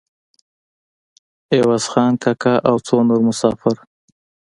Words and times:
عوض 1.57 1.83
خان 1.91 2.11
کاکا 2.21 2.53
او 2.69 2.75
څو 2.85 2.95
نور 3.07 3.21
مسافر. 3.29 3.75